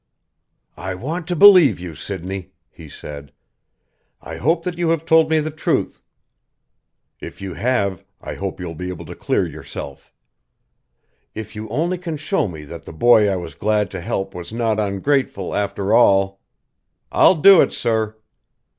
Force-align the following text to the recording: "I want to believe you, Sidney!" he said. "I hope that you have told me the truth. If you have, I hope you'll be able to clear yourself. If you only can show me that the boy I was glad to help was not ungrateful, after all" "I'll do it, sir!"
"I 0.79 0.95
want 0.95 1.27
to 1.27 1.35
believe 1.35 1.79
you, 1.79 1.93
Sidney!" 1.93 2.53
he 2.71 2.89
said. 2.89 3.31
"I 4.19 4.37
hope 4.37 4.63
that 4.63 4.75
you 4.79 4.89
have 4.89 5.05
told 5.05 5.29
me 5.29 5.39
the 5.39 5.51
truth. 5.51 6.01
If 7.19 7.39
you 7.39 7.53
have, 7.53 8.03
I 8.19 8.33
hope 8.33 8.59
you'll 8.59 8.73
be 8.73 8.89
able 8.89 9.05
to 9.05 9.13
clear 9.15 9.45
yourself. 9.45 10.11
If 11.35 11.55
you 11.55 11.69
only 11.69 11.99
can 11.99 12.17
show 12.17 12.47
me 12.47 12.63
that 12.63 12.85
the 12.85 12.93
boy 12.93 13.29
I 13.29 13.35
was 13.35 13.53
glad 13.53 13.91
to 13.91 14.01
help 14.01 14.33
was 14.33 14.51
not 14.51 14.79
ungrateful, 14.79 15.53
after 15.55 15.93
all" 15.93 16.41
"I'll 17.11 17.35
do 17.35 17.61
it, 17.61 17.71
sir!" 17.71 18.15